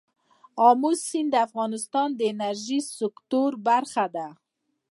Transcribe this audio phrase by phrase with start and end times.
[0.69, 4.27] آمو سیند د افغانستان د انرژۍ سکتور برخه ده.